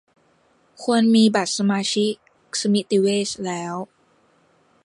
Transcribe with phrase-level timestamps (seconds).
[0.83, 2.13] ควรมีบัตรสมาชิก
[2.61, 3.75] สมิติเวชแล้ว